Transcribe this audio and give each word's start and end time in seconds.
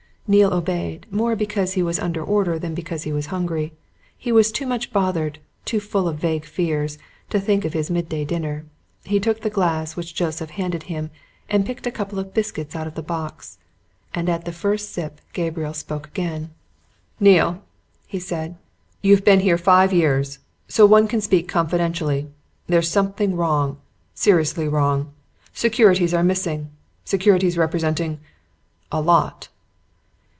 Neale 0.27 0.53
obeyed 0.53 1.05
more 1.11 1.35
because 1.35 1.73
he 1.73 1.83
was 1.83 1.99
under 1.99 2.23
order 2.23 2.57
than 2.57 2.73
because 2.73 3.03
he 3.03 3.11
was 3.11 3.25
hungry. 3.25 3.73
He 4.17 4.31
was 4.31 4.49
too 4.49 4.65
much 4.65 4.93
bothered, 4.93 5.39
too 5.65 5.81
full 5.81 6.07
of 6.07 6.19
vague 6.19 6.45
fears, 6.45 6.97
to 7.31 7.37
think 7.37 7.65
of 7.65 7.73
his 7.73 7.91
midday 7.91 8.23
dinner. 8.23 8.63
He 9.03 9.19
took 9.19 9.41
the 9.41 9.49
glass 9.49 9.97
which 9.97 10.15
Joseph 10.15 10.51
handed 10.51 10.81
to 10.83 10.87
him, 10.87 11.11
and 11.49 11.65
picked 11.65 11.85
a 11.85 11.91
couple 11.91 12.17
of 12.17 12.33
biscuits 12.33 12.77
out 12.77 12.87
of 12.87 12.95
the 12.95 13.03
box. 13.03 13.57
And 14.13 14.29
at 14.29 14.45
the 14.45 14.53
first 14.53 14.93
sip 14.93 15.19
Gabriel 15.33 15.73
spoke 15.73 16.07
again. 16.07 16.51
"Neale!" 17.19 17.61
he 18.07 18.19
said. 18.19 18.55
"You've 19.01 19.25
been 19.25 19.41
here 19.41 19.57
five 19.57 19.91
years, 19.91 20.39
so 20.69 20.85
one 20.85 21.09
can 21.09 21.19
speak 21.19 21.49
confidentially. 21.49 22.29
There's 22.67 22.89
something 22.89 23.35
wrong 23.35 23.79
seriously 24.15 24.69
wrong. 24.69 25.11
Securities 25.51 26.13
are 26.13 26.23
missing. 26.23 26.69
Securities 27.03 27.57
representing 27.57 28.21
a 28.93 29.01
lot!" 29.01 29.49